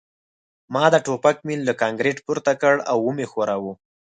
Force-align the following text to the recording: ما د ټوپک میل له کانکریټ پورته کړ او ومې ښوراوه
ما 0.73 0.83
د 0.93 0.95
ټوپک 1.05 1.37
میل 1.47 1.61
له 1.69 1.73
کانکریټ 1.81 2.17
پورته 2.25 2.53
کړ 2.61 2.75
او 2.91 2.97
ومې 3.07 3.25
ښوراوه 3.31 3.73